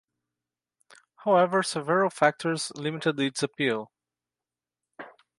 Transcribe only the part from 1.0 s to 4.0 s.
However, several factors limited its appeal.